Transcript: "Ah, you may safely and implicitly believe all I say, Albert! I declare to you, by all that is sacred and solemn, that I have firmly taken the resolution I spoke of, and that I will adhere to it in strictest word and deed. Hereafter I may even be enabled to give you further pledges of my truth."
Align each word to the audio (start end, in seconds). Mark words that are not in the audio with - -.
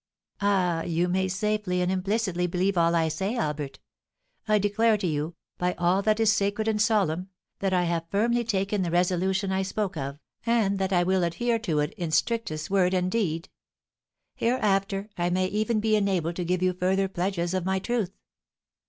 "Ah, 0.41 0.81
you 0.81 1.07
may 1.07 1.27
safely 1.27 1.79
and 1.79 1.91
implicitly 1.91 2.47
believe 2.47 2.75
all 2.75 2.95
I 2.95 3.07
say, 3.07 3.35
Albert! 3.37 3.77
I 4.47 4.57
declare 4.57 4.97
to 4.97 5.05
you, 5.05 5.35
by 5.59 5.75
all 5.75 6.01
that 6.01 6.19
is 6.19 6.33
sacred 6.33 6.67
and 6.67 6.81
solemn, 6.81 7.29
that 7.59 7.71
I 7.71 7.83
have 7.83 8.09
firmly 8.09 8.43
taken 8.43 8.81
the 8.81 8.89
resolution 8.89 9.51
I 9.51 9.61
spoke 9.61 9.95
of, 9.95 10.19
and 10.43 10.79
that 10.79 10.91
I 10.91 11.03
will 11.03 11.23
adhere 11.23 11.59
to 11.59 11.77
it 11.81 11.93
in 11.99 12.09
strictest 12.09 12.67
word 12.71 12.95
and 12.95 13.11
deed. 13.11 13.47
Hereafter 14.33 15.07
I 15.19 15.29
may 15.29 15.45
even 15.45 15.79
be 15.79 15.95
enabled 15.95 16.35
to 16.37 16.45
give 16.45 16.63
you 16.63 16.73
further 16.73 17.07
pledges 17.07 17.53
of 17.53 17.63
my 17.63 17.77
truth." 17.77 18.17